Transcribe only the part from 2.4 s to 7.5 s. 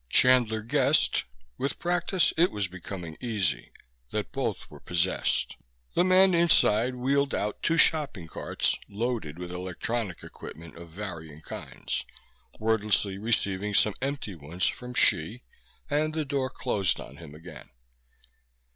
was becoming easy!) that both were possessed. The man inside wheeled